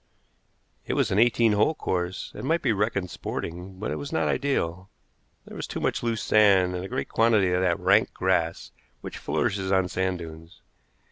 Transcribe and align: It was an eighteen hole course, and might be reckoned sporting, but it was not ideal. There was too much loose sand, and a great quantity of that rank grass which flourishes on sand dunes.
It 0.87 0.95
was 0.95 1.11
an 1.11 1.19
eighteen 1.19 1.51
hole 1.51 1.75
course, 1.75 2.31
and 2.33 2.43
might 2.47 2.63
be 2.63 2.73
reckoned 2.73 3.11
sporting, 3.11 3.77
but 3.77 3.91
it 3.91 3.97
was 3.97 4.11
not 4.11 4.27
ideal. 4.27 4.89
There 5.45 5.55
was 5.55 5.67
too 5.67 5.79
much 5.79 6.01
loose 6.01 6.23
sand, 6.23 6.73
and 6.73 6.83
a 6.83 6.87
great 6.89 7.07
quantity 7.07 7.51
of 7.53 7.61
that 7.61 7.79
rank 7.79 8.11
grass 8.11 8.71
which 9.01 9.19
flourishes 9.19 9.71
on 9.71 9.89
sand 9.89 10.17
dunes. 10.17 10.63